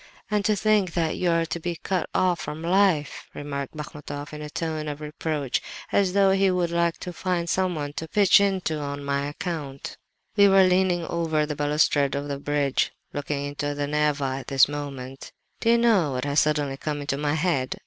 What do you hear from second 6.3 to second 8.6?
he would like to find someone to pitch